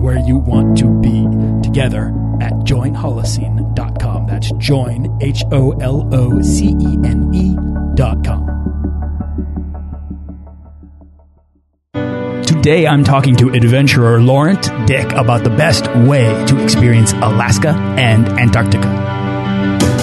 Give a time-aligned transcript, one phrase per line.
[0.00, 1.26] where you want to be
[1.62, 2.08] together
[2.40, 4.26] at joinholocene.com.
[4.26, 8.60] That's join, H O L O C E N E.com.
[12.44, 18.28] Today I'm talking to adventurer Laurent Dick about the best way to experience Alaska and
[18.28, 19.19] Antarctica.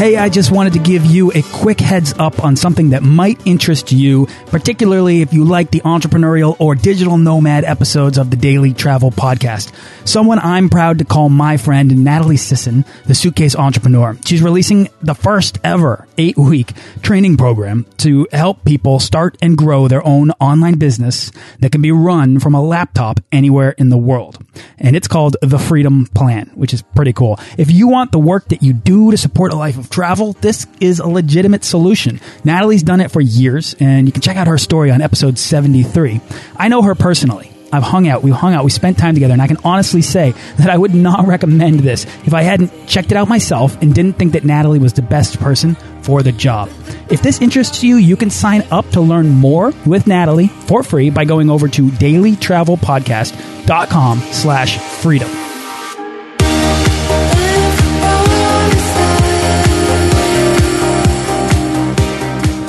[0.00, 3.46] Hey, I just wanted to give you a quick heads up on something that might
[3.46, 8.72] interest you, particularly if you like the entrepreneurial or digital nomad episodes of the Daily
[8.72, 9.74] Travel Podcast.
[10.08, 14.16] Someone I'm proud to call my friend, Natalie Sisson, the suitcase entrepreneur.
[14.24, 19.86] She's releasing the first ever eight week training program to help people start and grow
[19.86, 24.42] their own online business that can be run from a laptop anywhere in the world.
[24.78, 27.38] And it's called the Freedom Plan, which is pretty cool.
[27.58, 30.66] If you want the work that you do to support a life of travel, this
[30.80, 32.20] is a legitimate solution.
[32.44, 36.20] Natalie's done it for years, and you can check out her story on episode 73.
[36.56, 37.52] I know her personally.
[37.72, 40.32] I've hung out, we hung out, we spent time together, and I can honestly say
[40.58, 44.14] that I would not recommend this if I hadn't checked it out myself and didn't
[44.14, 46.68] think that Natalie was the best person for the job.
[47.10, 51.10] If this interests you, you can sign up to learn more with Natalie for free
[51.10, 55.30] by going over to dailytravelpodcast.com slash freedom.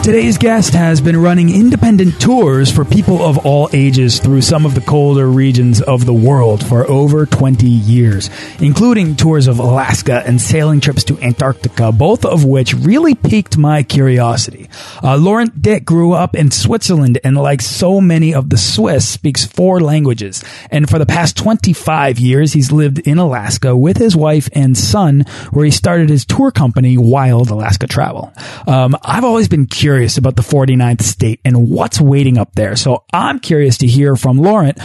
[0.03, 4.73] Today's guest has been running independent tours for people of all ages through some of
[4.73, 10.41] the colder regions of the world for over 20 years, including tours of Alaska and
[10.41, 14.67] sailing trips to Antarctica, both of which really piqued my curiosity.
[15.03, 19.45] Uh, Laurent Dick grew up in Switzerland and, like so many of the Swiss, speaks
[19.45, 20.43] four languages.
[20.71, 25.25] And for the past 25 years, he's lived in Alaska with his wife and son,
[25.51, 28.33] where he started his tour company, Wild Alaska Travel.
[28.65, 32.77] Um, I've always been curious curious about the 49th state and what's waiting up there.
[32.77, 34.77] So I'm curious to hear from Laurent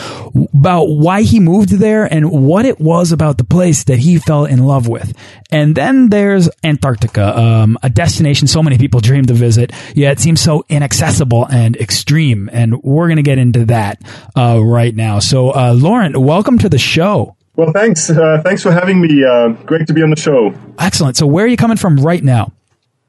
[0.53, 4.47] about why he moved there and what it was about the place that he fell
[4.47, 5.17] in love with.
[5.53, 10.19] And then there's Antarctica, um, a destination so many people dream to visit, yet it
[10.19, 12.51] seems so inaccessible and extreme.
[12.53, 14.03] And we're going to get into that
[14.35, 15.21] uh, right now.
[15.21, 17.37] So, uh, Laurent, welcome to the show.
[17.55, 18.11] Well, thanks.
[18.11, 19.23] Uh, thanks for having me.
[19.25, 20.53] Uh, great to be on the show.
[20.81, 21.17] Excellent.
[21.17, 22.51] So, where are you coming from right now?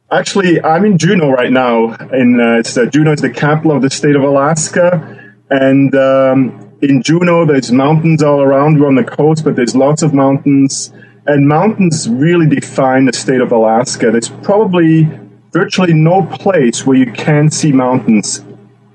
[0.10, 1.94] Actually, I'm in Juneau right now.
[2.14, 6.78] In uh, it's, uh, Juneau is the capital of the state of Alaska, and um,
[6.82, 8.80] in Juneau there's mountains all around.
[8.80, 10.94] We're on the coast, but there's lots of mountains,
[11.26, 14.10] and mountains really define the state of Alaska.
[14.10, 15.10] There's probably
[15.52, 18.46] virtually no place where you can't see mountains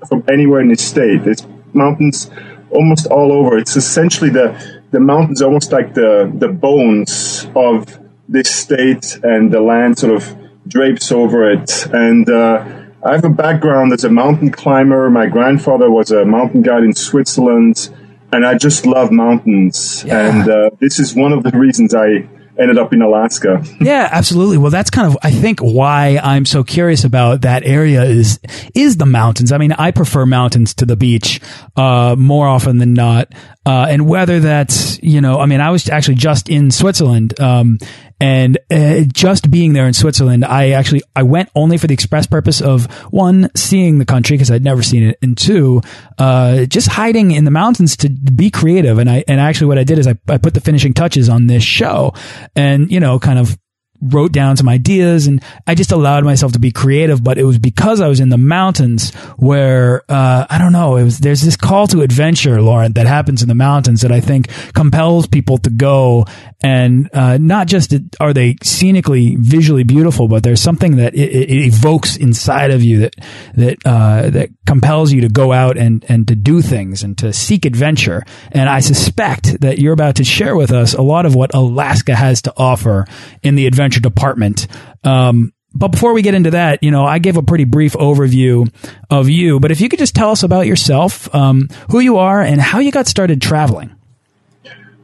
[0.09, 1.25] from anywhere in the state.
[1.25, 2.31] There's mountains
[2.71, 3.59] almost all over.
[3.59, 9.61] It's essentially the the mountains almost like the the bones of this state and the
[9.61, 10.42] land sort of
[10.73, 11.85] drapes over it.
[11.93, 15.09] And uh, I have a background as a mountain climber.
[15.09, 17.89] My grandfather was a mountain guide in Switzerland,
[18.31, 20.03] and I just love mountains.
[20.05, 20.41] Yeah.
[20.41, 23.63] And uh, this is one of the reasons I ended up in Alaska.
[23.81, 24.57] yeah, absolutely.
[24.57, 28.39] Well, that's kind of I think why I'm so curious about that area is
[28.73, 29.51] is the mountains.
[29.51, 31.39] I mean, I prefer mountains to the beach
[31.75, 33.33] uh, more often than not.
[33.65, 37.77] Uh, and whether that's, you know, I mean, I was actually just in Switzerland, um,
[38.19, 42.27] and uh, just being there in Switzerland, I actually I went only for the express
[42.27, 45.81] purpose of one seeing the country because I'd never seen it, and two,
[46.17, 48.99] uh, just hiding in the mountains to be creative.
[48.99, 51.47] And I and actually what I did is I, I put the finishing touches on
[51.47, 52.13] this show,
[52.55, 53.57] and you know, kind of
[54.03, 57.23] wrote down some ideas and I just allowed myself to be creative.
[57.23, 61.03] But it was because I was in the mountains where, uh, I don't know, it
[61.03, 64.49] was, there's this call to adventure, Laurent, that happens in the mountains that I think
[64.73, 66.25] compels people to go.
[66.61, 71.49] And, uh, not just are they scenically, visually beautiful, but there's something that it, it
[71.49, 73.15] evokes inside of you that,
[73.55, 77.33] that, uh, that compels you to go out and, and to do things and to
[77.33, 78.23] seek adventure.
[78.51, 82.15] And I suspect that you're about to share with us a lot of what Alaska
[82.15, 83.05] has to offer
[83.41, 84.67] in the adventure department.
[85.03, 88.71] Um, but before we get into that, you know, I gave a pretty brief overview
[89.09, 89.59] of you.
[89.59, 92.79] But if you could just tell us about yourself, um, who you are, and how
[92.79, 93.95] you got started traveling.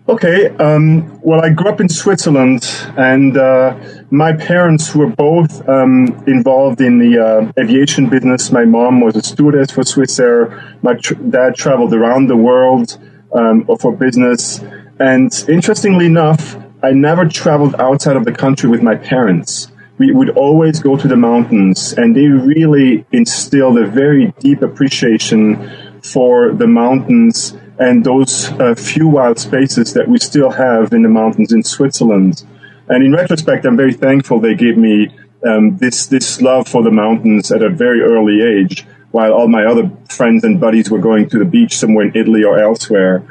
[0.07, 0.49] Okay.
[0.57, 3.77] Um, well, I grew up in Switzerland, and uh,
[4.09, 8.51] my parents were both um, involved in the uh, aviation business.
[8.51, 10.83] My mom was a stewardess for Swissair.
[10.83, 12.97] My tr dad traveled around the world
[13.33, 14.63] um, for business.
[14.99, 19.69] And interestingly enough, I never traveled outside of the country with my parents.
[19.97, 26.01] We would always go to the mountains, and they really instilled a very deep appreciation
[26.01, 31.09] for the mountains and those uh, few wild spaces that we still have in the
[31.09, 32.45] mountains in Switzerland.
[32.87, 35.09] And in retrospect, I'm very thankful they gave me
[35.45, 39.65] um, this this love for the mountains at a very early age, while all my
[39.65, 43.23] other friends and buddies were going to the beach somewhere in Italy or elsewhere.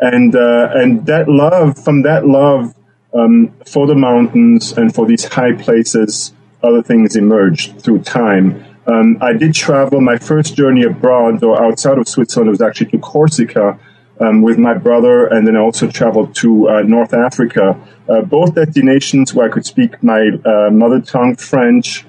[0.00, 2.75] And uh, and that love, from that love
[3.18, 6.32] um, for the mountains and for these high places,
[6.62, 8.64] other things emerged through time.
[8.86, 10.00] Um, I did travel.
[10.00, 13.78] My first journey abroad or outside of Switzerland was actually to Corsica,
[14.20, 17.78] um, with my brother, and then I also traveled to uh, North Africa.
[18.08, 22.06] Uh, both destinations where I could speak my uh, mother tongue, French,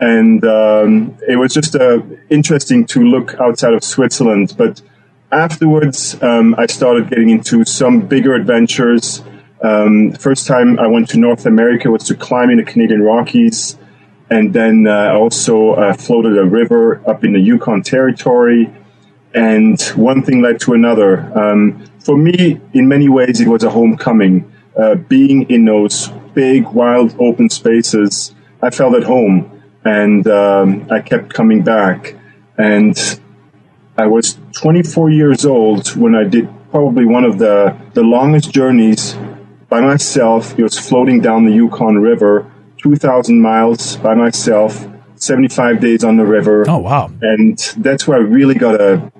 [0.00, 4.54] and um, it was just uh, interesting to look outside of Switzerland.
[4.58, 4.82] But
[5.32, 9.22] afterwards, um, I started getting into some bigger adventures.
[9.62, 13.78] Um, first time I went to North America was to climb in the Canadian Rockies,
[14.30, 18.72] and then uh, also uh, floated a river up in the Yukon Territory
[19.36, 21.20] and one thing led to another.
[21.38, 24.50] Um, for me, in many ways, it was a homecoming.
[24.76, 31.00] Uh, being in those big, wild, open spaces, I felt at home, and um, I
[31.00, 32.14] kept coming back.
[32.56, 32.96] And
[33.98, 39.14] I was 24 years old when I did probably one of the, the longest journeys
[39.68, 40.58] by myself.
[40.58, 44.86] It was floating down the Yukon River, 2,000 miles by myself,
[45.16, 46.68] 75 days on the river.
[46.68, 47.10] Oh, wow.
[47.22, 49.12] And that's where I really got a,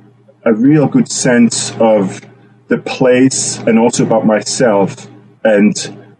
[0.44, 2.20] a real good sense of
[2.68, 5.08] the place and also about myself
[5.44, 5.74] and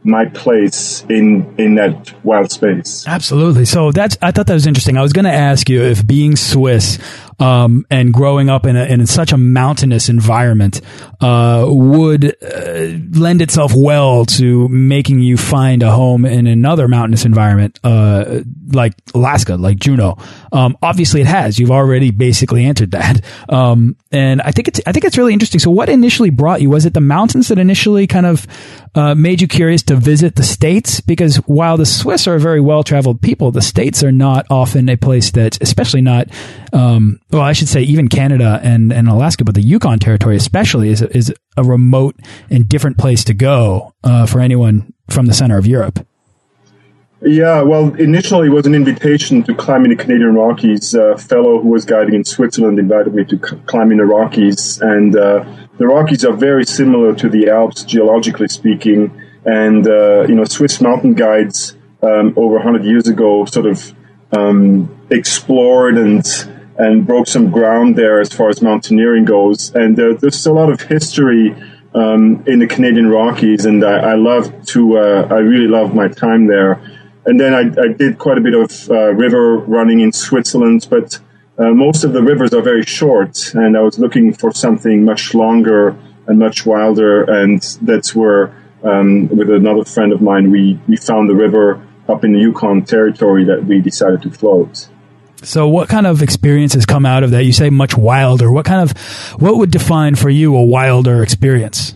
[0.07, 3.05] my place in in that wild space.
[3.07, 3.65] Absolutely.
[3.65, 4.97] So that's I thought that was interesting.
[4.97, 6.99] I was going to ask you if being Swiss
[7.39, 10.81] um, and growing up in, a, in such a mountainous environment
[11.21, 17.25] uh, would uh, lend itself well to making you find a home in another mountainous
[17.25, 18.41] environment uh,
[18.73, 20.17] like Alaska, like Juneau.
[20.53, 21.59] Um, obviously, it has.
[21.59, 25.61] You've already basically answered that, um, and I think it's I think it's really interesting.
[25.61, 26.71] So, what initially brought you?
[26.71, 28.47] Was it the mountains that initially kind of
[28.95, 31.01] uh, made you curious to visit the states?
[31.01, 34.89] Because while the Swiss are a very well traveled people, the states are not often
[34.89, 36.29] a place that, especially not
[36.73, 40.91] um, well, I should say even Canada and, and Alaska, but the Yukon Territory especially
[40.91, 42.17] is a, is a remote
[42.51, 46.07] and different place to go uh, for anyone from the center of Europe.
[47.23, 50.95] Yeah, well, initially it was an invitation to climb in the Canadian Rockies.
[50.95, 55.17] A fellow who was guiding in Switzerland invited me to climb in the Rockies, and
[55.17, 55.45] uh,
[55.79, 59.11] the Rockies are very similar to the Alps geologically speaking.
[59.45, 63.95] And uh, you know, Swiss mountain guides um, over 100 years ago sort of
[64.33, 66.25] um, explored and
[66.79, 69.75] and broke some ground there as far as mountaineering goes.
[69.75, 71.55] And there, there's a lot of history
[71.95, 74.99] um, in the Canadian Rockies, and I, I love to.
[74.99, 76.81] Uh, I really love my time there.
[77.25, 81.19] And then I, I did quite a bit of uh, river running in Switzerland, but
[81.59, 85.35] uh, most of the rivers are very short, and I was looking for something much
[85.35, 85.97] longer
[86.27, 91.29] and much wilder, and that's where, um, with another friend of mine, we, we found
[91.29, 94.89] the river up in the Yukon territory that we decided to float.
[95.43, 97.45] So, what kind of experiences come out of that?
[97.45, 98.51] You say much wilder.
[98.51, 98.97] What kind of,
[99.41, 101.95] what would define for you a wilder experience?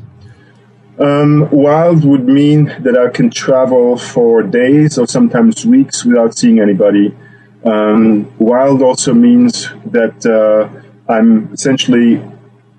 [0.99, 6.61] Um, wild would mean that I can travel for days or sometimes weeks without seeing
[6.61, 7.17] anybody.
[7.65, 10.69] Um, wild also means that uh,
[11.11, 12.23] I'm essentially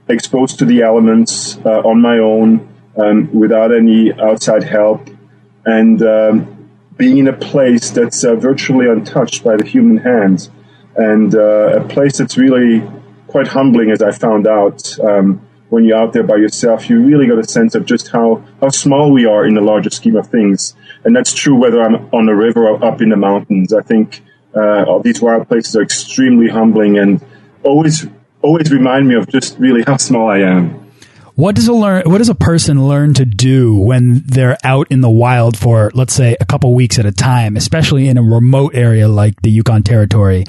[0.07, 5.09] exposed to the elements uh, on my own um, without any outside help
[5.65, 6.60] and um,
[7.01, 10.49] being in a place that's uh, virtually untouched by the human hand
[10.95, 12.87] and uh, a place that's really
[13.25, 14.99] quite humbling, as I found out.
[14.99, 18.43] Um, when you're out there by yourself, you really got a sense of just how,
[18.59, 20.75] how small we are in the larger scheme of things.
[21.03, 23.73] And that's true whether I'm on a river or up in the mountains.
[23.73, 24.21] I think
[24.53, 27.19] uh, these wild places are extremely humbling and
[27.63, 28.05] always
[28.43, 30.80] always remind me of just really how small I am.
[31.41, 32.03] What does a learn?
[32.05, 36.13] What does a person learn to do when they're out in the wild for, let's
[36.13, 39.81] say, a couple weeks at a time, especially in a remote area like the Yukon
[39.81, 40.45] Territory?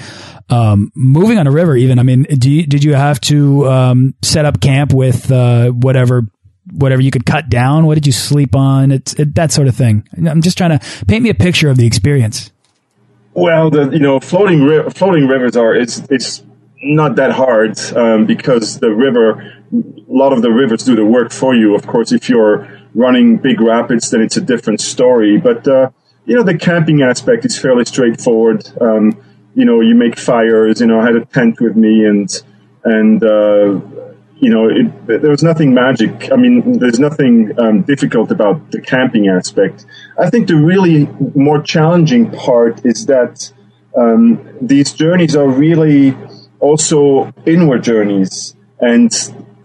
[0.50, 1.98] Um, moving on a river, even.
[1.98, 6.26] I mean, you, did you have to um, set up camp with uh, whatever
[6.70, 7.86] whatever you could cut down?
[7.86, 8.90] What did you sleep on?
[8.90, 10.06] It's it, that sort of thing.
[10.14, 12.52] I'm just trying to paint me a picture of the experience.
[13.32, 16.42] Well, the you know floating ri floating rivers are it's it's
[16.82, 21.32] not that hard um, because the river, a lot of the rivers do the work
[21.32, 21.74] for you.
[21.74, 25.38] Of course, if you're running big rapids, then it's a different story.
[25.38, 25.90] But uh,
[26.26, 28.70] you know the camping aspect is fairly straightforward.
[28.80, 29.20] Um,
[29.54, 30.80] you know, you make fires.
[30.80, 32.28] You know, I had a tent with me and
[32.84, 33.80] and uh,
[34.42, 36.32] you know, it, there was nothing magic.
[36.32, 39.86] I mean, there's nothing um, difficult about the camping aspect.
[40.18, 43.52] I think the really more challenging part is that
[43.96, 46.16] um, these journeys are really
[46.58, 48.56] also inward journeys.
[48.80, 49.12] And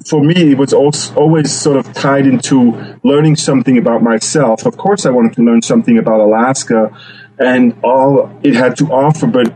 [0.07, 2.73] for me, it was always sort of tied into
[3.03, 4.65] learning something about myself.
[4.65, 6.91] Of course, I wanted to learn something about Alaska
[7.39, 9.53] and all it had to offer, but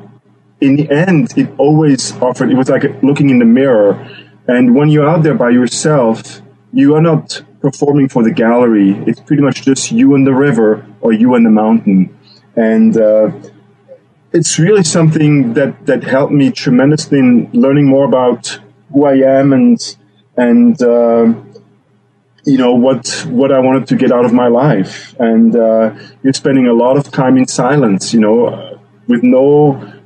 [0.60, 4.08] in the end, it always offered, it was like looking in the mirror
[4.48, 6.42] and when you're out there by yourself,
[6.74, 8.92] you are not performing for the gallery.
[9.08, 12.18] It's pretty much just you and the river or you and the mountain.
[12.56, 13.32] And uh,
[14.34, 18.60] it's really something that, that helped me tremendously in learning more about
[18.92, 19.80] who I am and
[20.42, 21.34] and uh,
[22.46, 25.16] you know what what I wanted to get out of my life.
[25.20, 25.94] And uh,
[26.24, 29.44] you're spending a lot of time in silence, you know, with no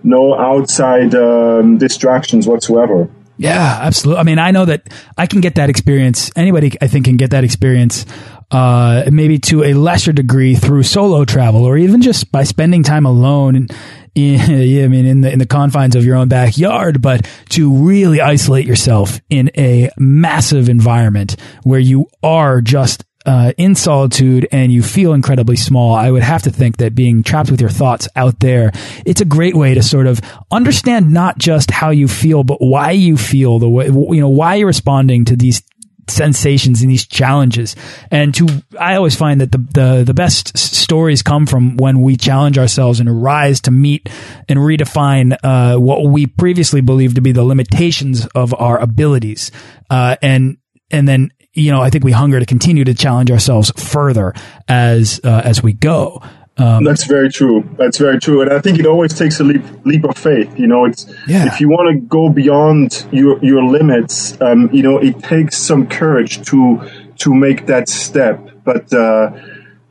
[0.03, 3.09] no outside um, distractions whatsoever.
[3.37, 4.21] Yeah, absolutely.
[4.21, 6.31] I mean, I know that I can get that experience.
[6.37, 8.05] Anybody, I think, can get that experience,
[8.49, 13.05] uh, maybe to a lesser degree through solo travel or even just by spending time
[13.05, 13.55] alone.
[13.57, 13.71] And,
[14.17, 18.65] I mean, in the, in the confines of your own backyard, but to really isolate
[18.65, 25.13] yourself in a massive environment where you are just uh, in solitude and you feel
[25.13, 28.72] incredibly small, I would have to think that being trapped with your thoughts out there,
[29.05, 32.91] it's a great way to sort of understand not just how you feel, but why
[32.91, 35.62] you feel the way, you know, why you're responding to these
[36.07, 37.75] sensations and these challenges.
[38.12, 38.47] And to,
[38.79, 43.00] I always find that the, the, the best stories come from when we challenge ourselves
[43.00, 44.09] and rise to meet
[44.47, 49.51] and redefine, uh, what we previously believed to be the limitations of our abilities.
[49.89, 50.57] Uh, and,
[50.91, 54.33] and then you know, I think we hunger to continue to challenge ourselves further
[54.67, 56.21] as uh, as we go.
[56.57, 57.69] Um, That's very true.
[57.77, 60.57] That's very true, and I think it always takes a leap leap of faith.
[60.57, 61.47] You know, it's yeah.
[61.47, 65.85] if you want to go beyond your your limits, um, you know, it takes some
[65.88, 68.39] courage to to make that step.
[68.63, 69.31] But uh,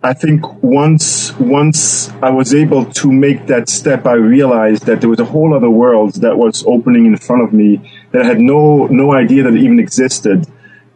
[0.02, 5.11] I think once once I was able to make that step, I realized that there
[5.11, 8.40] was a whole other world that was opening in front of me that I had
[8.40, 10.47] no no idea that it even existed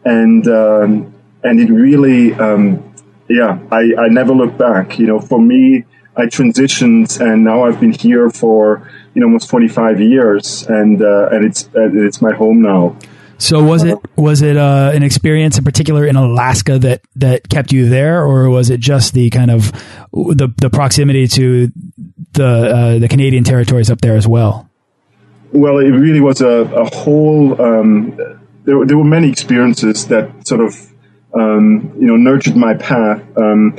[0.03, 2.88] and um, and it really, um,
[3.29, 4.99] yeah, I, I never look back.
[4.99, 5.85] You know, for me,
[6.17, 11.29] I transitioned, and now I've been here for you know almost 25 years, and uh,
[11.31, 12.97] and it's uh, it's my home now.
[13.37, 17.71] So was it was it uh, an experience in particular in Alaska that that kept
[17.71, 19.71] you there, or was it just the kind of
[20.11, 21.71] the the proximity to
[22.33, 24.69] the uh, the Canadian territories up there as well?
[25.51, 28.17] Well, it really was a, a whole um,
[28.65, 30.88] there, there were many experiences that sort of
[31.33, 33.21] um, you know nurtured my path.
[33.37, 33.77] Um,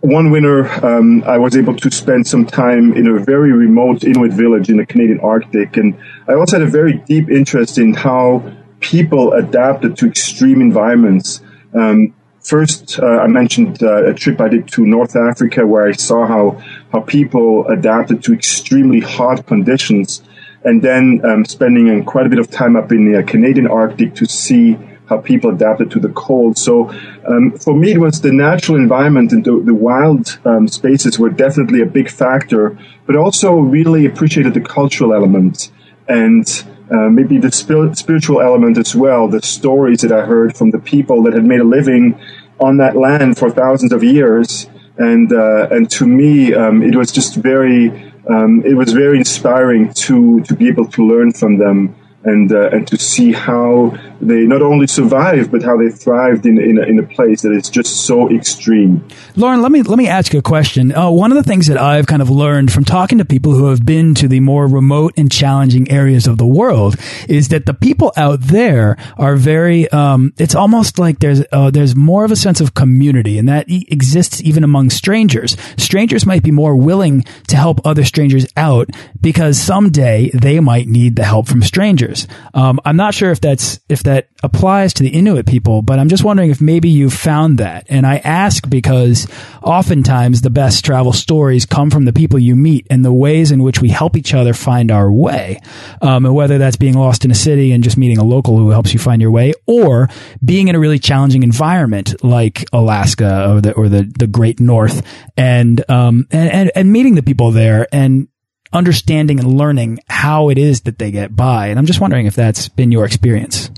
[0.00, 4.32] one winter, um, I was able to spend some time in a very remote Inuit
[4.32, 5.98] village in the Canadian Arctic, and
[6.28, 11.40] I also had a very deep interest in how people adapted to extreme environments.
[11.74, 15.92] Um, first, uh, I mentioned uh, a trip I did to North Africa where I
[15.92, 16.62] saw how
[16.92, 20.22] how people adapted to extremely hot conditions
[20.64, 24.26] and then um, spending quite a bit of time up in the Canadian Arctic to
[24.26, 24.76] see
[25.08, 26.58] how people adapted to the cold.
[26.58, 26.90] So
[27.26, 31.30] um, for me, it was the natural environment and the, the wild um, spaces were
[31.30, 35.70] definitely a big factor, but also really appreciated the cultural element
[36.08, 40.78] and uh, maybe the spiritual element as well, the stories that I heard from the
[40.78, 42.20] people that had made a living
[42.60, 44.68] on that land for thousands of years.
[44.98, 49.92] And, uh, and to me, um, it was just very um, it was very inspiring
[49.94, 51.94] to to be able to learn from them
[52.24, 56.58] and uh, and to see how they not only survived but how they thrived in
[56.58, 59.06] in a, in a place that is just so extreme.
[59.36, 60.94] Laurent, let me let me ask you a question.
[60.94, 63.66] Uh, one of the things that I've kind of learned from talking to people who
[63.66, 66.96] have been to the more remote and challenging areas of the world
[67.28, 69.88] is that the people out there are very.
[69.90, 73.68] Um, it's almost like there's uh, there's more of a sense of community, and that
[73.68, 75.56] e exists even among strangers.
[75.76, 81.16] Strangers might be more willing to help other strangers out because someday they might need
[81.16, 82.26] the help from strangers.
[82.54, 86.08] Um, I'm not sure if that's if that applies to the Inuit people, but I'm
[86.08, 87.86] just wondering if maybe you found that.
[87.88, 89.26] And I ask because
[89.62, 93.64] oftentimes the best travel stories come from the people you meet and the ways in
[93.64, 95.60] which we help each other find our way.
[96.00, 98.70] Um, and whether that's being lost in a city and just meeting a local who
[98.70, 100.08] helps you find your way, or
[100.44, 105.04] being in a really challenging environment like Alaska or the or the, the Great North,
[105.36, 108.28] and um and, and, and meeting the people there and
[108.72, 111.68] understanding and learning how it is that they get by.
[111.68, 113.70] And I'm just wondering if that's been your experience.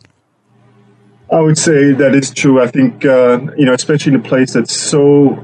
[1.31, 2.61] I would say that is true.
[2.61, 5.39] I think uh, you know, especially in a place that's so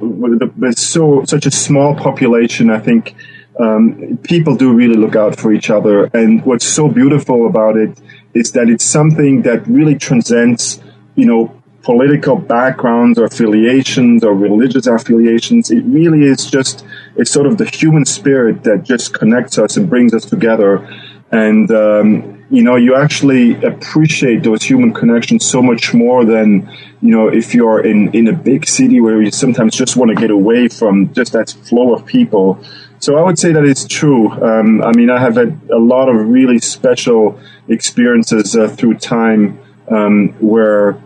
[0.56, 2.70] there's so such a small population.
[2.70, 3.14] I think
[3.60, 6.06] um, people do really look out for each other.
[6.06, 7.98] And what's so beautiful about it
[8.34, 10.82] is that it's something that really transcends,
[11.14, 15.70] you know, political backgrounds or affiliations or religious affiliations.
[15.70, 16.84] It really is just,
[17.16, 20.88] it's sort of the human spirit that just connects us and brings us together.
[21.30, 26.70] And, um, you know, you actually appreciate those human connections so much more than,
[27.00, 30.14] you know, if you're in, in a big city where you sometimes just want to
[30.14, 32.62] get away from just that flow of people.
[33.00, 34.30] So I would say that it's true.
[34.30, 39.58] Um, I mean, I have had a lot of really special experiences uh, through time
[39.90, 41.02] um, where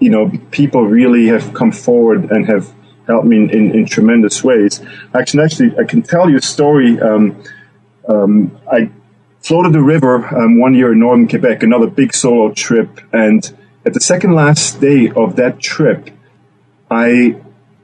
[0.00, 2.72] you know, people really have come forward and have
[3.06, 4.80] helped me in, in, in tremendous ways.
[5.14, 6.98] I can actually, I can tell you a story.
[7.00, 7.42] Um,
[8.08, 8.90] um, I
[9.40, 13.52] floated the river um, one year in northern Quebec, another big solo trip, and
[13.86, 16.10] at the second last day of that trip,
[16.90, 17.36] I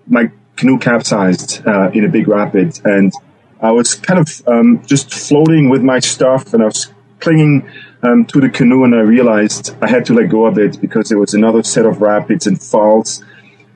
[0.07, 3.13] my canoe capsized uh, in a big rapid, and
[3.61, 7.69] I was kind of um, just floating with my stuff, and I was clinging
[8.03, 11.09] um, to the canoe and I realized I had to let go of it because
[11.09, 13.25] there was another set of rapids and falls.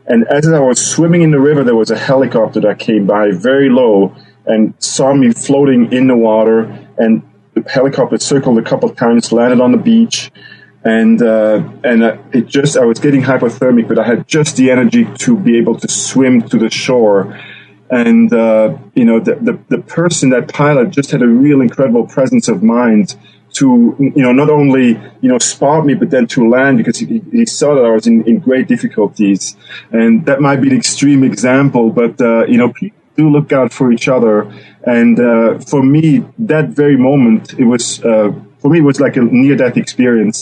[0.06, 3.30] And as I was swimming in the river, there was a helicopter that came by
[3.32, 4.14] very low
[4.46, 6.62] and saw me floating in the water.
[6.98, 7.22] And
[7.62, 10.30] the helicopter circled a couple of times, landed on the beach.
[10.82, 14.70] And, uh, and uh, it just, I was getting hypothermic, but I had just the
[14.70, 17.38] energy to be able to swim to the shore.
[17.90, 22.06] And, uh, you know, the, the, the person, that pilot just had a real incredible
[22.06, 23.16] presence of mind
[23.52, 24.90] to you know not only
[25.20, 28.06] you know spot me but then to land because he, he saw that I was
[28.06, 29.56] in, in great difficulties
[29.90, 33.70] and that might be an extreme example but uh, you know people do look out
[33.78, 34.36] for each other.
[34.96, 38.28] And uh, for me that very moment it was uh,
[38.60, 40.38] for me it was like a near death experience.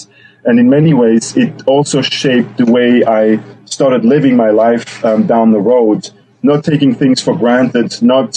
[0.47, 3.23] And in many ways it also shaped the way I
[3.65, 6.01] started living my life um, down the road.
[6.51, 8.31] Not taking things for granted not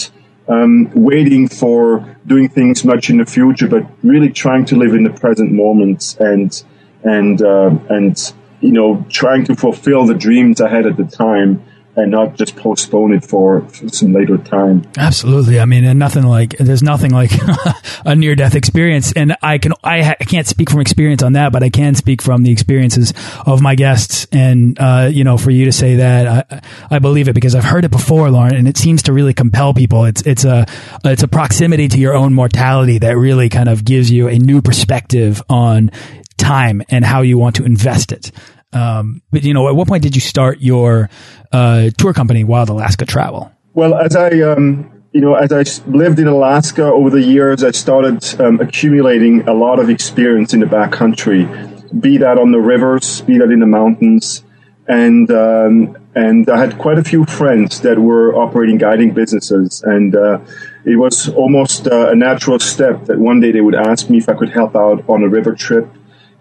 [0.47, 1.83] um, waiting for
[2.25, 6.17] doing things much in the future, but really trying to live in the present moment
[6.19, 6.63] and
[7.03, 11.63] and uh, and you know trying to fulfill the dreams I had at the time
[11.95, 14.89] and not just postpone it for, some later time.
[14.97, 15.59] Absolutely.
[15.59, 17.31] I mean, and nothing like there's nothing like
[18.05, 19.11] a near death experience.
[19.13, 22.21] And I can I, I, can't speak from experience on that, but I can speak
[22.21, 23.13] from the experiences
[23.45, 24.27] of my guests.
[24.31, 27.65] And uh, you know, for you to say that, I, I believe it because I've
[27.65, 30.05] heard it before, Laurent, and it seems to really compel people.
[30.05, 30.65] It's it's a
[31.03, 34.61] it's a proximity to your own mortality that really kind of gives you a new
[34.61, 35.91] perspective on
[36.37, 38.31] time and how you want to invest it.
[38.73, 41.09] Um, but you know, at what point did you start your
[41.51, 43.51] uh, tour company, Wild Alaska Travel?
[43.73, 47.71] Well, as I um, you know, as I lived in Alaska over the years, I
[47.71, 53.21] started um, accumulating a lot of experience in the backcountry, be that on the rivers,
[53.21, 54.43] be that in the mountains,
[54.87, 60.15] and um, and I had quite a few friends that were operating guiding businesses, and
[60.15, 60.39] uh,
[60.85, 64.29] it was almost uh, a natural step that one day they would ask me if
[64.29, 65.89] I could help out on a river trip,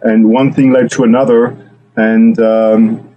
[0.02, 3.14] and one thing led to another and um,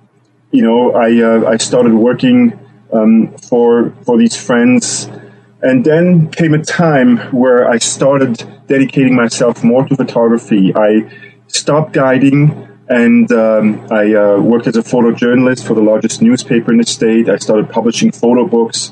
[0.51, 2.59] you know I uh, I started working
[2.91, 5.09] um, for for these friends,
[5.61, 10.73] and then came a time where I started dedicating myself more to photography.
[10.75, 11.09] I
[11.47, 12.69] stopped guiding.
[12.89, 17.29] And um, I uh, worked as a photojournalist for the largest newspaper in the state.
[17.29, 18.91] I started publishing photo books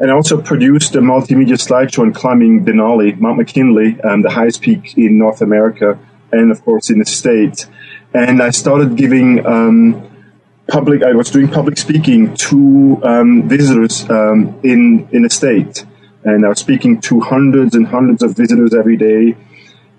[0.00, 4.62] and I also produced a multimedia slideshow on climbing Denali, Mount McKinley, um, the highest
[4.62, 5.98] peak in North America,
[6.30, 7.66] and of course in the state
[8.14, 10.08] and I started giving um,
[10.68, 11.02] public.
[11.02, 15.84] I was doing public speaking to um, visitors um, in in the state,
[16.24, 19.36] and I was speaking to hundreds and hundreds of visitors every day,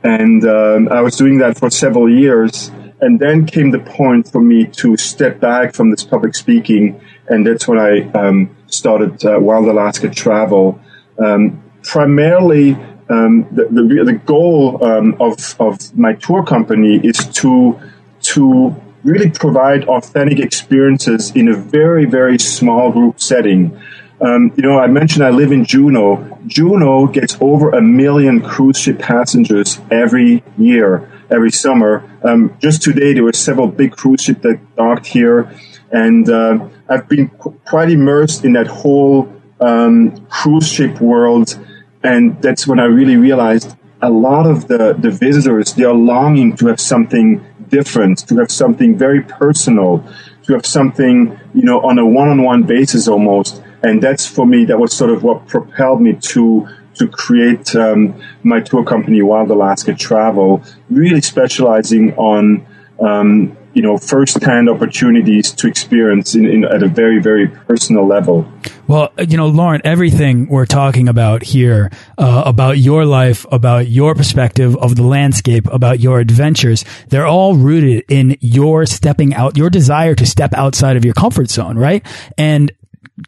[0.04, 2.72] and um, I was doing that for several years.
[3.02, 7.48] And then came the point for me to step back from this public speaking, and
[7.48, 10.82] that's when I um, started uh, Wild Alaska Travel.
[11.82, 12.76] Primarily,
[13.10, 17.80] um, the, the, the, goal um, of, of my tour company is to
[18.34, 23.80] to really provide authentic experiences in a very, very small group setting.
[24.22, 26.38] Um, you know, I mentioned I live in Juneau.
[26.46, 31.10] Juneau gets over a million cruise ship passengers every year.
[31.30, 32.04] every summer.
[32.24, 35.50] Um, just today, there were several big cruise ships that docked here,
[35.92, 41.58] and uh, I've been qu- quite immersed in that whole um, cruise ship world,
[42.04, 46.56] and that's when I really realized a lot of the, the visitors they are longing
[46.58, 50.04] to have something different, to have something very personal,
[50.44, 53.64] to have something you know on a one-on-one basis almost.
[53.82, 58.22] And that's for me that was sort of what propelled me to to create um,
[58.44, 62.66] my tour company, Wild Alaska Travel, really specializing on
[63.00, 68.46] um, you know first-hand opportunities to experience in, in, at a very very personal level.
[68.88, 74.16] Well, you know, Laurent, everything we're talking about here uh, about your life, about your
[74.16, 79.70] perspective of the landscape, about your adventures, they're all rooted in your stepping out, your
[79.70, 82.06] desire to step outside of your comfort zone, right?
[82.38, 82.74] And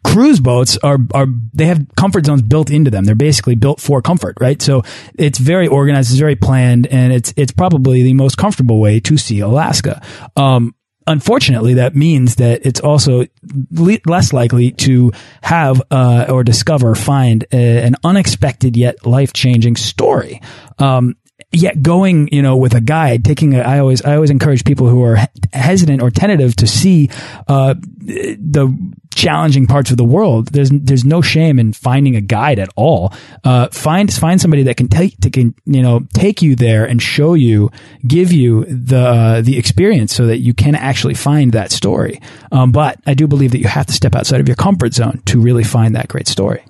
[0.04, 3.04] cruise boats are are they have comfort zones built into them.
[3.04, 4.60] They're basically built for comfort, right?
[4.60, 4.82] So
[5.18, 9.16] it's very organized, it's very planned, and it's it's probably the most comfortable way to
[9.16, 10.02] see Alaska.
[10.36, 10.74] Um,
[11.06, 13.26] unfortunately, that means that it's also
[13.70, 20.40] less likely to have uh, or discover, find a, an unexpected yet life changing story.
[20.78, 21.16] Um,
[21.52, 24.88] yet going, you know, with a guide, taking a, I always, I always encourage people
[24.88, 25.18] who are
[25.52, 27.10] hesitant or tentative to see,
[27.46, 30.48] uh, the challenging parts of the world.
[30.48, 33.12] There's, there's no shame in finding a guide at all.
[33.44, 37.02] Uh, find, find somebody that can take, to can, you know, take you there and
[37.02, 37.70] show you,
[38.06, 42.20] give you the, uh, the experience so that you can actually find that story.
[42.50, 45.22] Um, but I do believe that you have to step outside of your comfort zone
[45.26, 46.64] to really find that great story.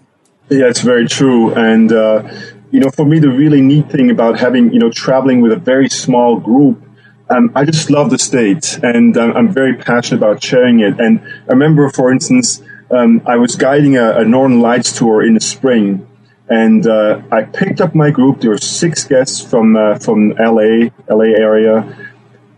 [0.51, 1.55] Yeah, it's very true.
[1.55, 2.29] And, uh,
[2.73, 5.57] you know, for me, the really neat thing about having, you know, traveling with a
[5.57, 6.83] very small group,
[7.29, 10.99] um, I just love the state and um, I'm very passionate about sharing it.
[10.99, 15.35] And I remember, for instance, um, I was guiding a, a, Northern Lights tour in
[15.35, 16.09] the spring
[16.49, 18.41] and uh, I picked up my group.
[18.41, 22.11] There were six guests from, uh, from LA, LA area.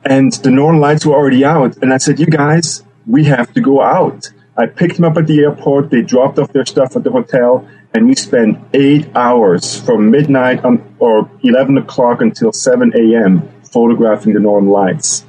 [0.04, 1.76] And the Northern Lights were already out.
[1.78, 4.30] And I said, you guys, we have to go out.
[4.56, 5.90] I picked them up at the airport.
[5.90, 10.64] They dropped off their stuff at the hotel and we spent eight hours from midnight
[10.64, 13.48] on, or 11 o'clock until 7 a.m.
[13.70, 15.24] photographing the northern lights.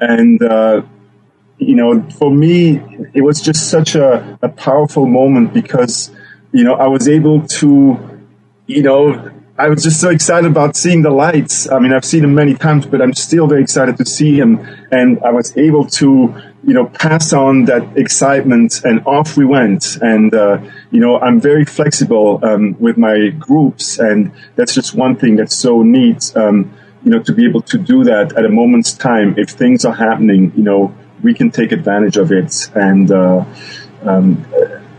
[0.00, 0.82] And, uh,
[1.58, 2.80] you know, for me,
[3.12, 6.10] it was just such a, a powerful moment because,
[6.52, 8.20] you know, I was able to,
[8.66, 11.70] you know, I was just so excited about seeing the lights.
[11.70, 14.58] I mean, I've seen them many times, but I'm still very excited to see them.
[14.90, 19.96] And I was able to, you know, pass on that excitement and off we went.
[20.02, 20.58] And, uh,
[20.96, 23.98] you know, I'm very flexible, um, with my groups.
[23.98, 26.72] And that's just one thing that's so neat, um,
[27.04, 29.34] you know, to be able to do that at a moment's time.
[29.36, 32.70] If things are happening, you know, we can take advantage of it.
[32.74, 33.44] And, uh,
[34.04, 34.46] um,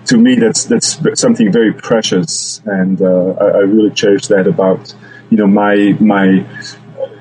[0.06, 4.96] to me, that's that's something very precious, and uh, I, I, really cherish that about
[5.30, 6.46] you know my my.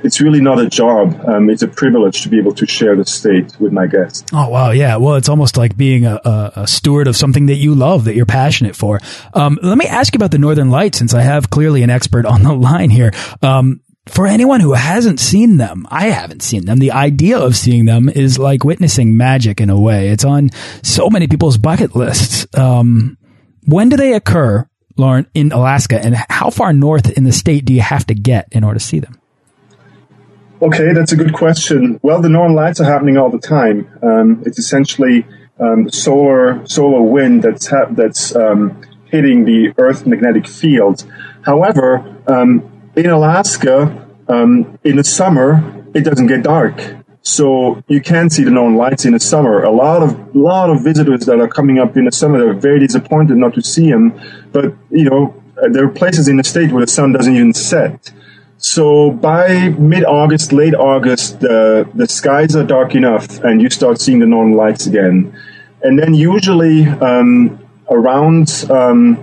[0.07, 1.21] It's really not a job.
[1.27, 4.25] Um, it's a privilege to be able to share the state with my guests.
[4.33, 4.97] Oh wow, yeah.
[4.97, 8.15] Well, it's almost like being a, a, a steward of something that you love, that
[8.15, 9.01] you're passionate for.
[9.35, 12.25] Um, let me ask you about the Northern Lights, since I have clearly an expert
[12.25, 13.11] on the line here.
[13.43, 16.79] Um, for anyone who hasn't seen them, I haven't seen them.
[16.79, 20.11] The idea of seeing them is like witnessing magic in a way.
[20.11, 20.51] It's on
[20.85, 22.47] so many people's bucket lists.
[22.57, 23.19] Um,
[23.65, 27.75] when do they occur, Laurent, in Alaska, and how far north in the state do
[27.75, 29.21] you have to get in order to see them?
[30.63, 32.01] Okay, that's a good question.
[32.03, 33.91] Well, the northern lights are happening all the time.
[34.03, 35.27] Um, it's essentially
[35.61, 41.05] um, solar solar wind that's that's um, hitting the Earth's magnetic field.
[41.43, 46.81] However, um, in Alaska, um, in the summer, it doesn't get dark.
[47.21, 49.63] So you can see the northern lights in the summer.
[49.63, 52.79] A lot of lot of visitors that are coming up in the summer are very
[52.79, 54.19] disappointed not to see them.
[54.53, 58.11] But you know there are places in the state where the sun doesn't even set.
[58.67, 64.19] So by mid-August, late August, the the skies are dark enough, and you start seeing
[64.19, 65.17] the northern lights again.
[65.85, 69.19] And then usually um, around um,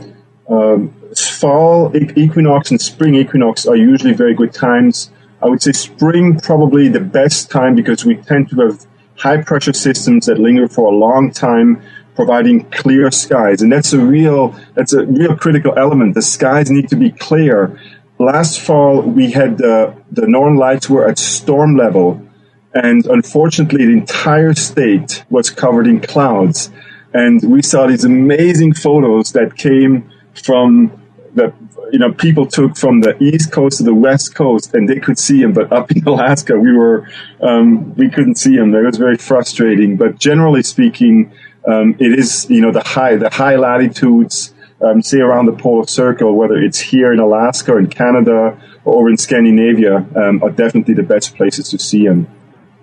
[0.49, 0.77] uh,
[1.17, 1.91] fall
[2.25, 5.11] equinox and spring equinox are usually very good times.
[5.41, 8.85] I would say spring probably the best time because we tend to have
[9.17, 11.81] high pressure systems that linger for a long time,
[12.15, 13.61] providing clear skies.
[13.61, 16.15] And that's a real, that's a real critical element.
[16.15, 17.77] The skies need to be clear.
[18.23, 22.25] Last fall, we had the, the northern lights were at storm level.
[22.73, 26.71] And unfortunately, the entire state was covered in clouds.
[27.13, 31.01] And we saw these amazing photos that came from
[31.35, 31.53] the
[31.91, 35.19] you know people took from the east coast to the west coast and they could
[35.19, 37.07] see them but up in alaska we were
[37.41, 41.31] um, we couldn't see them it was very frustrating but generally speaking
[41.67, 45.87] um, it is you know the high the high latitudes um, say around the polar
[45.87, 50.93] circle whether it's here in alaska or in canada or in Scandinavia um, are definitely
[50.93, 52.27] the best places to see them.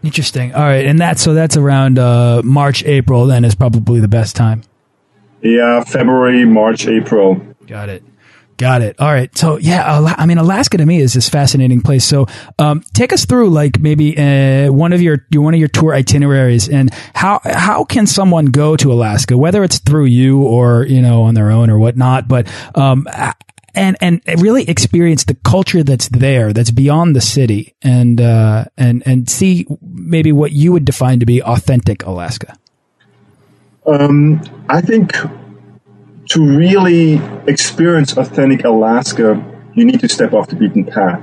[0.02, 0.54] Interesting.
[0.54, 3.26] All right, and that's so that's around uh, March, April.
[3.26, 4.62] Then is probably the best time.
[5.42, 7.40] Yeah, February, March, April.
[7.66, 8.02] Got it.
[8.60, 9.00] Got it.
[9.00, 9.34] All right.
[9.38, 12.04] So yeah, I mean, Alaska to me is this fascinating place.
[12.04, 12.26] So,
[12.58, 16.68] um, take us through like maybe uh, one of your one of your tour itineraries
[16.68, 21.22] and how how can someone go to Alaska, whether it's through you or you know
[21.22, 22.28] on their own or whatnot.
[22.28, 23.08] But um,
[23.74, 29.02] and and really experience the culture that's there, that's beyond the city, and uh, and
[29.06, 32.58] and see maybe what you would define to be authentic Alaska.
[33.86, 35.14] Um, I think
[36.30, 41.20] to really experience authentic Alaska, you need to step off the beaten path.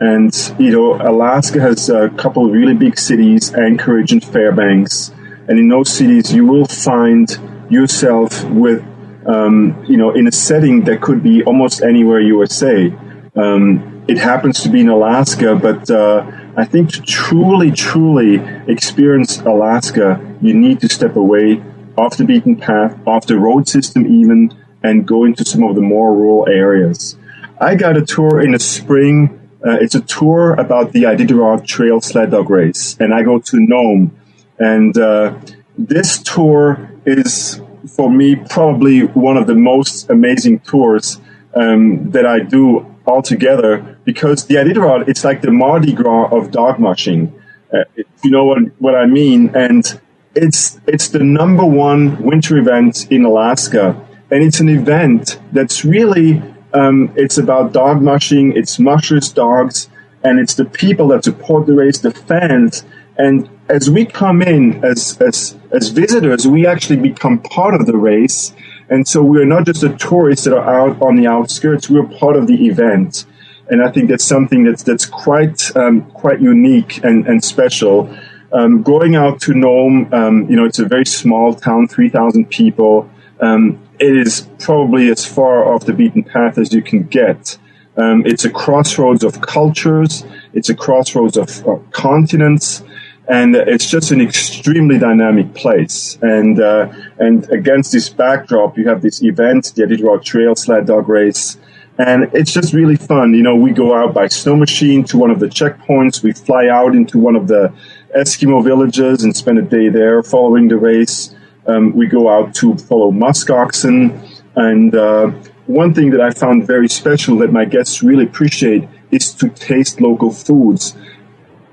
[0.00, 5.12] And, you know, Alaska has a couple of really big cities, Anchorage and Fairbanks.
[5.46, 7.28] And in those cities, you will find
[7.68, 8.82] yourself with,
[9.26, 12.90] um, you know, in a setting that could be almost anywhere USA.
[13.36, 16.24] Um, it happens to be in Alaska, but uh,
[16.56, 21.62] I think to truly, truly experience Alaska, you need to step away
[22.00, 25.82] off the beaten path, off the road system even, and go into some of the
[25.82, 27.16] more rural areas.
[27.60, 29.38] I got a tour in the spring.
[29.66, 33.56] Uh, it's a tour about the Iditarod Trail sled dog race, and I go to
[33.60, 34.16] Nome.
[34.58, 35.36] And uh,
[35.76, 37.60] this tour is,
[37.96, 41.20] for me, probably one of the most amazing tours
[41.54, 46.78] um, that I do altogether because the Iditarod, it's like the Mardi Gras of dog
[46.78, 47.34] mushing,
[47.72, 49.54] uh, if you know what, what I mean.
[49.54, 50.00] And
[50.34, 56.42] it's it's the number one winter event in Alaska, and it's an event that's really
[56.72, 58.56] um, it's about dog mushing.
[58.56, 59.88] It's mushers dogs,
[60.22, 62.84] and it's the people that support the race, the fans.
[63.16, 67.96] And as we come in as as as visitors, we actually become part of the
[67.96, 68.54] race.
[68.88, 72.36] And so we're not just the tourists that are out on the outskirts; we're part
[72.36, 73.24] of the event.
[73.68, 78.16] And I think that's something that's that's quite um, quite unique and, and special.
[78.52, 83.08] Um, going out to Nome, um, you know, it's a very small town, 3,000 people.
[83.40, 87.58] Um, it is probably as far off the beaten path as you can get.
[87.96, 90.24] Um, it's a crossroads of cultures.
[90.52, 92.82] It's a crossroads of, of, continents.
[93.28, 96.18] And it's just an extremely dynamic place.
[96.20, 101.08] And, uh, and against this backdrop, you have this event, the Iditarod Trail Sled Dog
[101.08, 101.56] Race.
[101.98, 103.34] And it's just really fun.
[103.34, 106.22] You know, we go out by snow machine to one of the checkpoints.
[106.22, 107.72] We fly out into one of the
[108.16, 111.34] Eskimo villages and spend a day there following the race.
[111.66, 114.20] Um, we go out to follow musk oxen.
[114.56, 115.30] And uh,
[115.66, 120.00] one thing that I found very special that my guests really appreciate is to taste
[120.00, 120.96] local foods.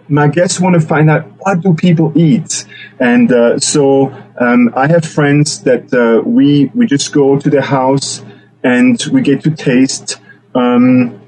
[0.09, 2.65] My guests want to find out what do people eat,
[2.97, 4.07] and uh, so
[4.39, 8.23] um, I have friends that uh, we we just go to their house
[8.63, 10.17] and we get to taste
[10.55, 11.19] um,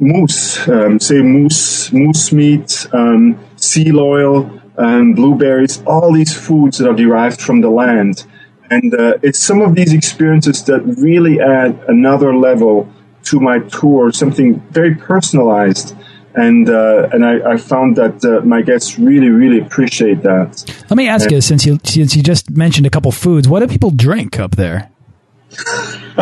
[0.00, 3.38] moose, um, say moose, moose meat, um,
[3.72, 8.24] seal oil, and blueberries, all these foods that are derived from the land.
[8.70, 12.88] And uh, it's some of these experiences that really add another level
[13.24, 15.96] to my tour, something very personalized.
[16.34, 20.62] And uh, and I, I, found that uh, my guests really really appreciate that.
[20.88, 23.60] Let me ask and, you, since you since you just mentioned a couple foods, what
[23.60, 24.90] do people drink up there?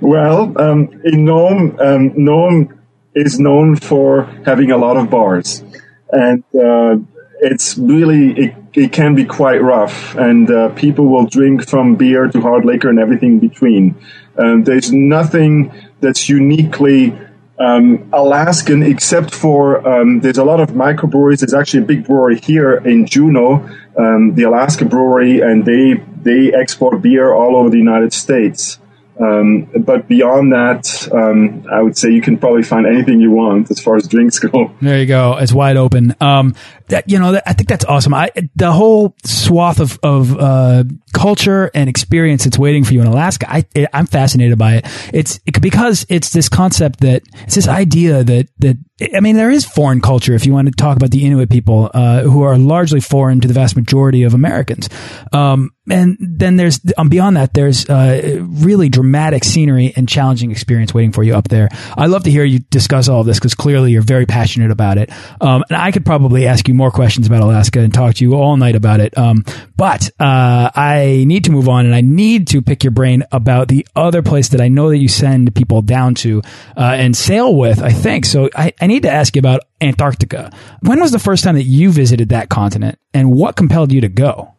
[0.00, 2.77] well, um, in Nome, um, Nome
[3.26, 5.62] is known for having a lot of bars,
[6.10, 6.96] and uh,
[7.40, 12.28] it's really it, it, can be quite rough, and uh, people will drink from beer
[12.28, 13.94] to hard liquor and everything between.
[14.36, 17.16] Um, there's nothing that's uniquely
[17.58, 21.40] um, Alaskan, except for um, there's a lot of microbreweries.
[21.40, 26.52] There's actually a big brewery here in Juneau, um, the Alaska Brewery, and they they
[26.52, 28.78] export beer all over the United States.
[29.20, 33.70] Um, but beyond that, um, I would say you can probably find anything you want
[33.70, 34.72] as far as drinks go.
[34.80, 35.36] There you go.
[35.36, 36.14] It's wide open.
[36.20, 36.54] Um,
[36.88, 38.14] that, you know, that, I think that's awesome.
[38.14, 43.06] I, the whole swath of, of, uh, culture and experience that's waiting for you in
[43.06, 44.86] Alaska, I, I'm fascinated by it.
[45.12, 48.76] It's it, because it's this concept that it's this idea that, that,
[49.14, 51.90] I mean, there is foreign culture if you want to talk about the Inuit people,
[51.94, 54.88] uh, who are largely foreign to the vast majority of Americans.
[55.32, 60.92] Um, and then there's um, beyond that, there's uh, really dramatic scenery and challenging experience
[60.92, 61.68] waiting for you up there.
[61.96, 64.98] I'd love to hear you discuss all of this because clearly you're very passionate about
[64.98, 65.10] it.
[65.40, 68.34] Um, and I could probably ask you more questions about Alaska and talk to you
[68.34, 69.16] all night about it.
[69.18, 69.44] Um,
[69.76, 73.68] but uh, I need to move on, and I need to pick your brain about
[73.68, 76.40] the other place that I know that you send people down to
[76.76, 77.82] uh, and sail with.
[77.82, 78.48] I think so.
[78.56, 80.50] I, I need to ask you about Antarctica.
[80.80, 84.08] When was the first time that you visited that continent, and what compelled you to
[84.08, 84.54] go?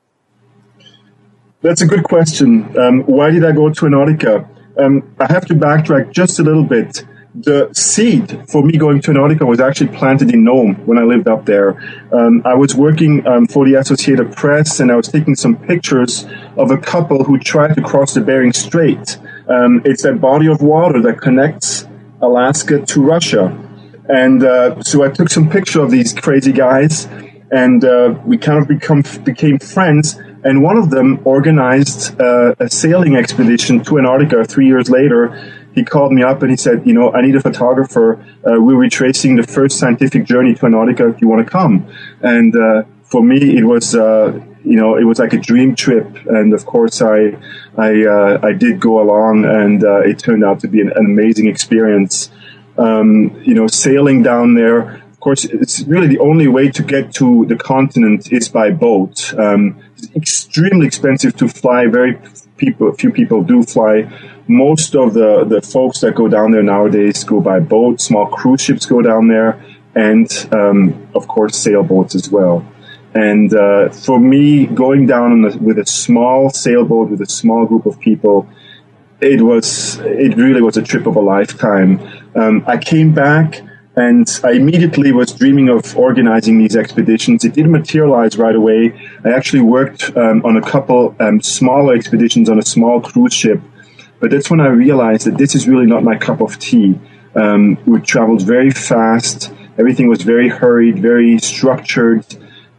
[1.61, 2.77] That's a good question.
[2.77, 4.47] Um, why did I go to Antarctica?
[4.79, 7.05] um, I have to backtrack just a little bit.
[7.35, 11.27] The seed for me going to Antarctica was actually planted in Nome when I lived
[11.27, 11.77] up there.
[12.11, 16.25] Um, I was working um, for the Associated Press and I was taking some pictures
[16.57, 19.19] of a couple who tried to cross the Bering Strait.
[19.47, 21.87] Um, it's that body of water that connects
[22.19, 23.55] Alaska to Russia.
[24.09, 27.07] And uh, so I took some picture of these crazy guys
[27.51, 32.69] and uh, we kind of become became friends and one of them organized uh, a
[32.69, 35.35] sailing expedition to Antarctica three years later.
[35.73, 38.19] He called me up and he said, You know, I need a photographer.
[38.45, 41.09] Uh, we're retracing the first scientific journey to Antarctica.
[41.09, 41.87] If you want to come.
[42.21, 43.95] And uh, for me, it was.
[43.95, 47.37] Uh, you know, it was like a dream trip, and of course, I,
[47.77, 51.05] I, uh, I did go along, and uh, it turned out to be an, an
[51.05, 52.29] amazing experience.
[52.77, 57.13] Um, you know, sailing down there, of course, it's really the only way to get
[57.15, 59.33] to the continent is by boat.
[59.37, 61.87] Um, it's extremely expensive to fly.
[61.87, 62.17] Very
[62.59, 63.95] people, few people do fly.
[64.47, 68.01] Most of the, the folks that go down there nowadays go by boat.
[68.01, 69.63] Small cruise ships go down there,
[69.95, 72.65] and um, of course sailboats as well.
[73.13, 77.99] And uh, for me, going down with a small sailboat with a small group of
[77.99, 78.47] people,
[79.19, 81.99] it was it really was a trip of a lifetime.
[82.35, 83.61] Um, I came back
[83.99, 87.43] and I immediately was dreaming of organizing these expeditions.
[87.43, 88.93] It didn't materialize right away.
[89.25, 93.59] I actually worked um, on a couple um, smaller expeditions on a small cruise ship,
[94.21, 96.97] but that's when I realized that this is really not my cup of tea.
[97.35, 99.51] Um, we traveled very fast.
[99.77, 102.25] Everything was very hurried, very structured,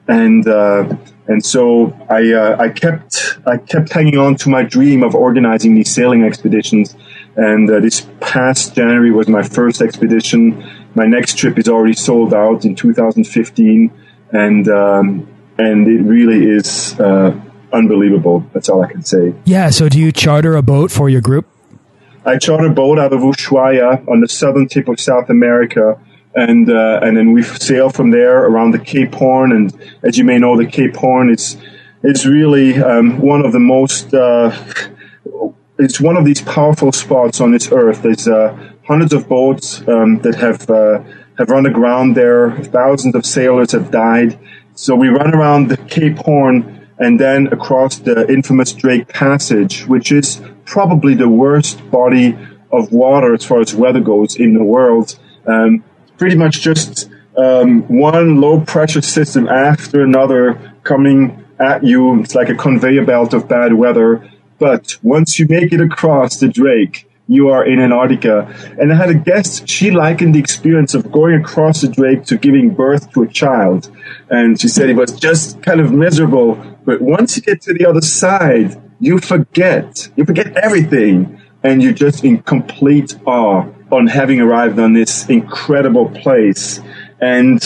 [0.09, 0.88] and uh,
[1.26, 5.74] and so I uh, I kept I kept hanging on to my dream of organizing
[5.74, 6.96] these sailing expeditions.
[7.37, 12.35] And uh, this past January was my first expedition my next trip is already sold
[12.35, 13.90] out in 2015,
[14.33, 17.38] and um, and it really is uh,
[17.72, 18.44] unbelievable.
[18.53, 19.35] That's all I can say.
[19.44, 19.70] Yeah.
[19.70, 21.46] So, do you charter a boat for your group?
[22.24, 25.98] I charter a boat out of Ushuaia on the southern tip of South America,
[26.35, 29.53] and uh, and then we sail from there around the Cape Horn.
[29.53, 31.57] And as you may know, the Cape Horn is
[32.03, 34.50] is really um, one of the most uh,
[35.81, 38.03] it's one of these powerful spots on this earth.
[38.03, 38.57] There's uh,
[38.90, 41.00] hundreds of boats um, that have uh,
[41.38, 42.50] have run aground there.
[42.64, 44.37] Thousands of sailors have died.
[44.74, 50.11] So we run around the Cape Horn and then across the infamous Drake Passage, which
[50.11, 52.37] is probably the worst body
[52.72, 55.18] of water as far as weather goes in the world.
[55.46, 55.85] Um,
[56.18, 62.20] pretty much just um, one low pressure system after another coming at you.
[62.22, 64.29] It's like a conveyor belt of bad weather
[64.61, 68.52] but once you make it across the Drake, you are in Antarctica.
[68.76, 72.36] And I had a guest, she likened the experience of going across the Drake to
[72.36, 73.88] giving birth to a child.
[74.28, 76.56] And she said it was just kind of miserable.
[76.84, 80.08] But once you get to the other side, you forget.
[80.16, 81.40] You forget everything.
[81.62, 86.80] And you're just in complete awe on having arrived on this incredible place.
[87.20, 87.62] And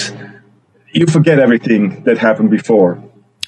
[0.93, 3.03] you forget everything that happened before.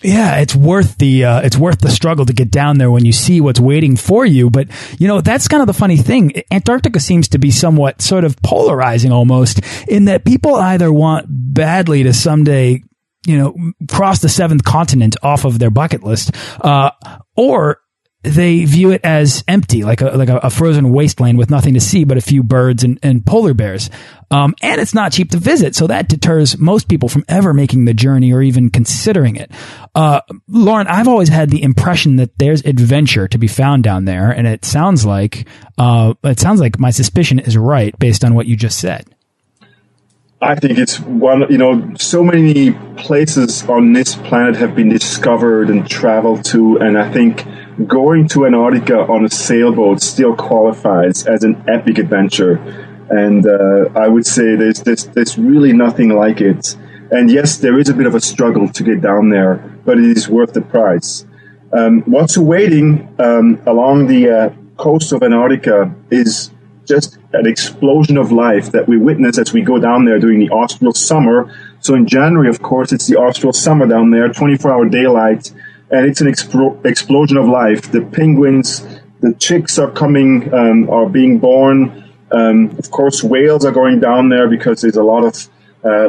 [0.07, 3.11] Yeah, it's worth the uh, it's worth the struggle to get down there when you
[3.11, 4.49] see what's waiting for you.
[4.51, 4.69] But
[5.01, 6.45] you know that's kind of the funny thing.
[6.53, 12.05] Antarctica seems to be somewhat sort of polarizing almost in that people either want badly
[12.05, 12.85] to someday
[13.27, 16.93] you know cross the seventh continent off of their bucket list, uh,
[17.37, 17.81] or
[18.27, 21.81] they view it as empty, like a like a, a, frozen wasteland with nothing to
[21.81, 23.89] see but a few birds and, and polar bears.
[24.31, 27.85] Um, and it's not cheap to visit, so that deters most people from ever making
[27.85, 29.53] the journey or even considering it.
[29.95, 34.31] Uh, Laurent, I've always had the impression that there's adventure to be found down there,
[34.31, 35.47] and it sounds like
[35.79, 39.07] uh, it sounds like my suspicion is right based on what you just said.
[40.43, 45.71] I think it's one, you know, so many places on this planet have been discovered
[45.71, 47.47] and traveled to, and I think
[47.85, 52.57] going to Antarctica on a sailboat still qualifies as an epic adventure.
[53.11, 56.77] And uh, I would say there's, there's, there's really nothing like it.
[57.11, 60.17] And yes, there is a bit of a struggle to get down there, but it
[60.17, 61.25] is worth the price.
[61.73, 66.51] Um, what's awaiting um, along the uh, coast of Antarctica is
[66.87, 70.49] just an explosion of life that we witness as we go down there during the
[70.51, 71.55] austral summer.
[71.81, 75.53] So in January, of course, it's the austral summer down there, 24 hour daylight
[75.91, 77.91] and it's an explo- explosion of life.
[77.91, 78.87] The penguins,
[79.21, 82.13] the chicks are coming, um, are being born.
[82.31, 85.49] Um, of course, whales are going down there because there's a lot of
[85.85, 86.09] uh,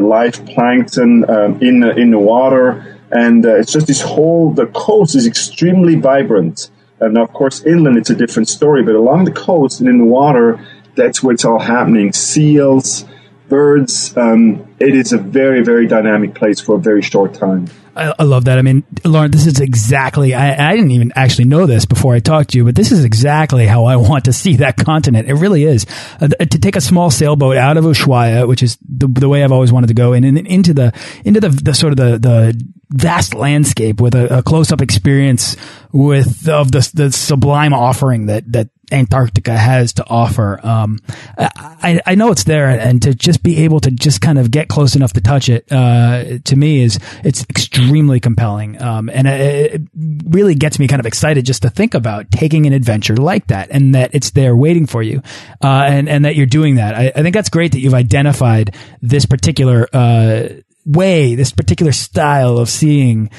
[0.54, 4.52] plankton um, in the, in the water, and uh, it's just this whole.
[4.52, 6.72] The coast is extremely vibrant.
[7.00, 10.06] And of course, inland it's a different story, but along the coast and in the
[10.06, 10.60] water,
[10.96, 12.12] that's where it's all happening.
[12.12, 13.06] Seals,
[13.50, 14.18] birds.
[14.18, 17.68] Um, it is a very, very dynamic place for a very short time.
[17.96, 18.60] I, I love that.
[18.60, 22.20] I mean, Laurent, this is exactly, I, I didn't even actually know this before I
[22.20, 25.28] talked to you, but this is exactly how I want to see that continent.
[25.28, 25.86] It really is.
[26.22, 29.52] Uh, to take a small sailboat out of Ushuaia, which is the, the way I've
[29.52, 30.94] always wanted to go, and, and into the,
[31.26, 35.58] into the, the sort of the, the vast landscape with a, a close up experience
[35.92, 40.60] with of the the sublime offering that that Antarctica has to offer.
[40.66, 41.00] Um,
[41.38, 44.70] I, I know it's there, and to just be able to just kind of get
[44.70, 49.74] close enough to touch it, uh, to me is it's extremely compelling, um, and it,
[49.74, 49.82] it,
[50.26, 53.70] really gets me kind of excited just to think about taking an adventure like that,
[53.72, 55.22] and that it's there waiting for you,
[55.62, 56.96] uh, and and that you're doing that.
[56.96, 60.48] I, I, think that's great that you've identified this particular uh,
[60.86, 63.30] way, this particular style of seeing.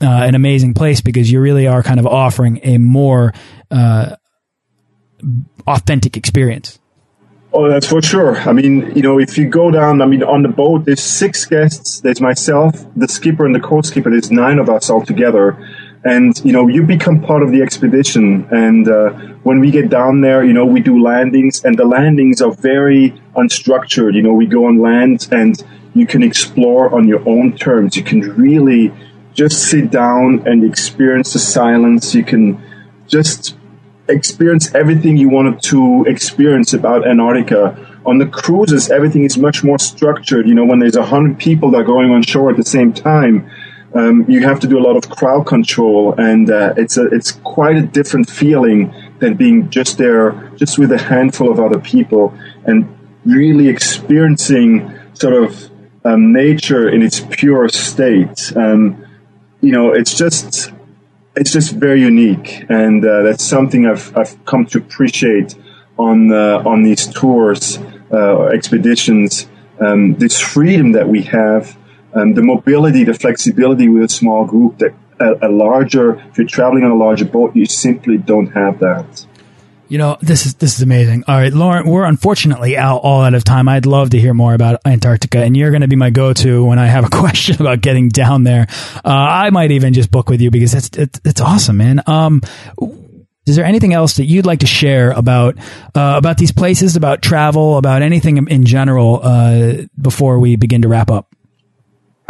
[0.00, 3.34] Uh, an amazing place because you really are kind of offering a more
[3.72, 4.14] uh,
[5.66, 6.78] authentic experience.
[7.52, 8.36] Oh, that's for sure.
[8.36, 11.46] I mean, you know, if you go down, I mean, on the boat, there's six
[11.46, 12.00] guests.
[12.00, 14.10] There's myself, the skipper, and the co-skipper.
[14.10, 15.56] There's nine of us all together.
[16.04, 18.46] And, you know, you become part of the expedition.
[18.50, 19.10] And uh,
[19.42, 23.20] when we get down there, you know, we do landings, and the landings are very
[23.34, 24.14] unstructured.
[24.14, 25.60] You know, we go on land and
[25.94, 27.96] you can explore on your own terms.
[27.96, 28.92] You can really
[29.32, 32.14] just sit down and experience the silence.
[32.14, 32.62] You can
[33.06, 33.56] just
[34.08, 37.86] experience everything you wanted to experience about Antarctica.
[38.06, 40.48] On the cruises, everything is much more structured.
[40.48, 42.92] You know, when there's a hundred people that are going on shore at the same
[42.92, 43.50] time,
[43.94, 47.32] um, you have to do a lot of crowd control, and uh, it's a it's
[47.32, 52.34] quite a different feeling than being just there, just with a handful of other people,
[52.64, 52.86] and
[53.24, 55.70] really experiencing sort of
[56.04, 58.52] um, nature in its pure state.
[58.56, 59.04] Um,
[59.60, 60.72] you know, it's just
[61.38, 65.54] it's just very unique, and uh, that's something I've I've come to appreciate
[65.96, 67.78] on uh, on these tours
[68.12, 69.48] uh, expeditions.
[69.80, 71.78] Um, this freedom that we have,
[72.12, 74.78] um, the mobility, the flexibility with a small group.
[74.78, 78.78] That a, a larger, if you're traveling on a larger boat, you simply don't have
[78.80, 79.26] that.
[79.88, 81.24] You know, this is this is amazing.
[81.26, 83.68] All right, Laurent, we're unfortunately out all out of time.
[83.68, 86.78] I'd love to hear more about Antarctica, and you're going to be my go-to when
[86.78, 88.66] I have a question about getting down there.
[88.96, 92.02] Uh, I might even just book with you because it's it's, it's awesome, man.
[92.06, 92.42] Um,
[93.46, 95.56] is there anything else that you'd like to share about
[95.94, 100.88] uh, about these places, about travel, about anything in general uh, before we begin to
[100.88, 101.34] wrap up?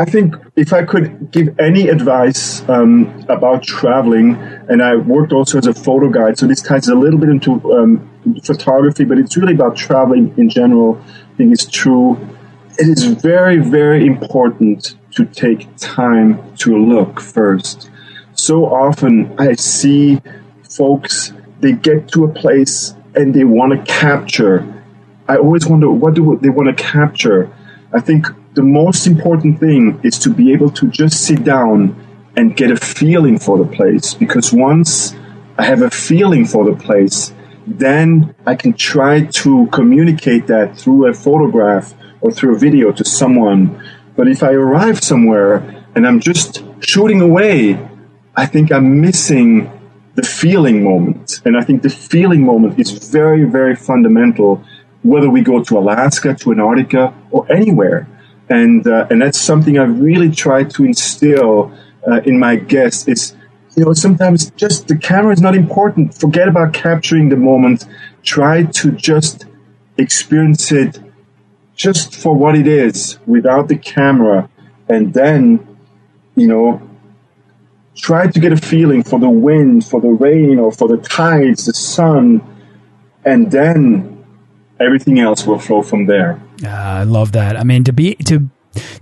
[0.00, 4.36] I think if I could give any advice um, about traveling,
[4.68, 7.52] and I worked also as a photo guide, so this ties a little bit into
[7.72, 8.08] um,
[8.44, 11.02] photography, but it's really about traveling in general.
[11.32, 12.16] I think it's true.
[12.78, 17.90] It is very, very important to take time to look first.
[18.34, 20.20] So often I see
[20.62, 24.64] folks, they get to a place and they want to capture.
[25.26, 27.50] I always wonder, what do they want to capture?
[27.92, 28.28] I think
[28.58, 31.94] the most important thing is to be able to just sit down
[32.36, 34.14] and get a feeling for the place.
[34.14, 35.14] Because once
[35.56, 37.32] I have a feeling for the place,
[37.68, 43.04] then I can try to communicate that through a photograph or through a video to
[43.04, 43.80] someone.
[44.16, 45.58] But if I arrive somewhere
[45.94, 47.78] and I'm just shooting away,
[48.34, 49.70] I think I'm missing
[50.16, 51.42] the feeling moment.
[51.44, 54.64] And I think the feeling moment is very, very fundamental,
[55.04, 58.08] whether we go to Alaska, to Antarctica, or anywhere
[58.48, 61.72] and uh, and that's something I've really try to instill
[62.06, 63.08] uh, in my guests.
[63.08, 63.36] Is
[63.76, 66.14] you know sometimes just the camera is not important.
[66.14, 67.86] Forget about capturing the moment.
[68.22, 69.46] Try to just
[69.96, 71.00] experience it
[71.74, 74.48] just for what it is without the camera,
[74.88, 75.78] and then
[76.34, 76.82] you know
[77.96, 81.66] try to get a feeling for the wind, for the rain, or for the tides,
[81.66, 82.40] the sun,
[83.24, 84.17] and then
[84.80, 86.40] everything else will flow from there.
[86.64, 87.56] Uh, I love that.
[87.56, 88.48] I mean, to be to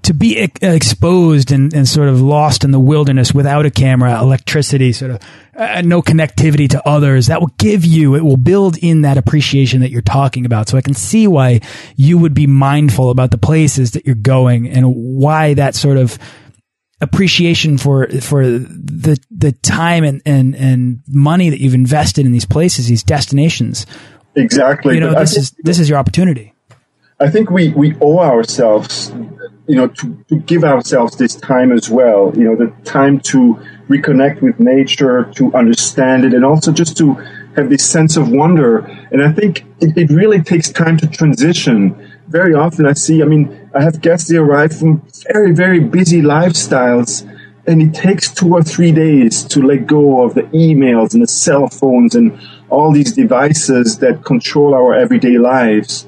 [0.02, 4.92] to be exposed and, and sort of lost in the wilderness without a camera, electricity,
[4.92, 5.20] sort of
[5.56, 9.80] uh, no connectivity to others, that will give you, it will build in that appreciation
[9.80, 10.68] that you're talking about.
[10.68, 11.60] So I can see why
[11.96, 16.18] you would be mindful about the places that you're going and why that sort of
[16.98, 22.46] appreciation for for the the time and and and money that you've invested in these
[22.46, 23.84] places, these destinations
[24.36, 24.94] Exactly.
[24.94, 26.52] You know, but this is this is your opportunity.
[27.18, 29.10] I think we, we owe ourselves,
[29.66, 32.30] you know, to, to give ourselves this time as well.
[32.36, 33.54] You know, the time to
[33.88, 37.14] reconnect with nature, to understand it, and also just to
[37.56, 38.78] have this sense of wonder.
[39.10, 41.96] And I think it, it really takes time to transition.
[42.28, 46.20] Very often I see, I mean, I have guests that arrive from very, very busy
[46.20, 47.24] lifestyles
[47.66, 51.28] and it takes two or three days to let go of the emails and the
[51.28, 52.38] cell phones and
[52.70, 56.06] all these devices that control our everyday lives.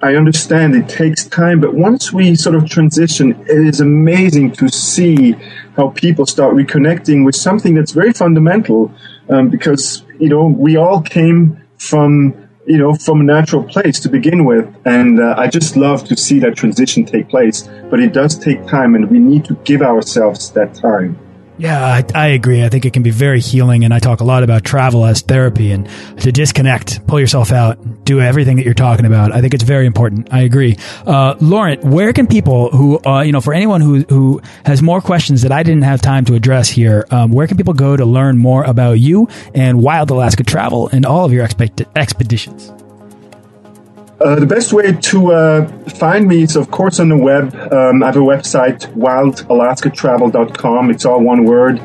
[0.00, 4.68] I understand it takes time, but once we sort of transition, it is amazing to
[4.68, 5.32] see
[5.76, 8.92] how people start reconnecting with something that's very fundamental.
[9.28, 14.08] Um, because you know we all came from you know from a natural place to
[14.08, 17.68] begin with, and uh, I just love to see that transition take place.
[17.90, 21.18] But it does take time, and we need to give ourselves that time.
[21.58, 22.62] Yeah, I, I, agree.
[22.62, 25.22] I think it can be very healing, and I talk a lot about travel as
[25.22, 25.88] therapy and
[26.20, 29.32] to disconnect, pull yourself out, do everything that you're talking about.
[29.32, 30.32] I think it's very important.
[30.32, 30.76] I agree.
[31.04, 35.00] Uh, Laurent, where can people who, uh, you know, for anyone who who has more
[35.00, 38.04] questions that I didn't have time to address here, um, where can people go to
[38.04, 41.46] learn more about you and Wild Alaska travel and all of your
[41.96, 42.72] expeditions?
[44.20, 47.54] Uh, the best way to uh, find me is, of course, on the web.
[47.72, 50.90] Um, I have a website, wildalaskatravel.com.
[50.90, 51.80] It's all one word.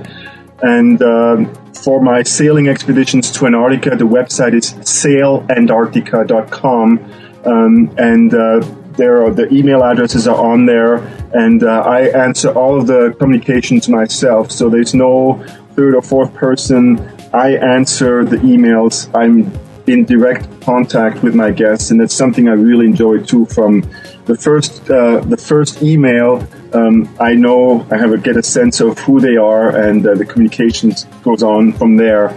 [0.64, 1.46] And uh,
[1.84, 7.12] for my sailing expeditions to Antarctica, the website is sailantarctica.com.
[7.46, 8.62] Um, and uh,
[8.98, 10.96] there are the email addresses are on there.
[11.34, 14.52] And uh, I answer all of the communications myself.
[14.52, 16.98] So there's no third or fourth person.
[17.32, 19.08] I answer the emails.
[19.14, 19.52] I'm
[19.88, 23.46] in direct contact with my guests, and that's something I really enjoy too.
[23.46, 23.82] From
[24.26, 28.80] the first uh, the first email, um, I know I have a get a sense
[28.80, 32.34] of who they are, and uh, the communications goes on from there.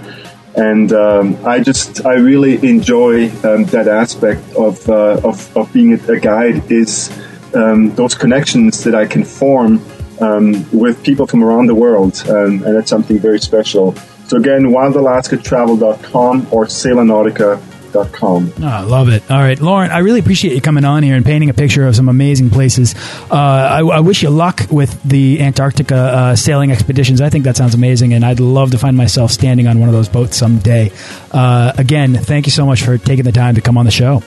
[0.56, 5.92] And um, I just I really enjoy um, that aspect of, uh, of, of being
[5.92, 7.12] a guide is
[7.54, 9.82] um, those connections that I can form
[10.20, 13.94] um, with people from around the world, um, and that's something very special.
[14.28, 18.52] So again, wildalaskatravel.com or sailantarctica.com.
[18.60, 19.22] Oh, I love it.
[19.30, 21.96] All right, Laurent, I really appreciate you coming on here and painting a picture of
[21.96, 22.94] some amazing places.
[23.30, 27.20] Uh, I, I, wish you luck with the Antarctica uh, sailing expeditions.
[27.20, 29.94] I think that sounds amazing, and I'd love to find myself standing on one of
[29.94, 30.90] those boats someday.
[31.30, 34.20] Uh, again, thank you so much for taking the time to come on the show.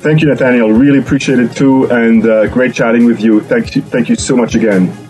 [0.00, 0.72] Thank you, Nathaniel.
[0.72, 3.40] Really appreciate it too, and uh, great chatting with you.
[3.40, 5.09] Thank you, thank you so much again.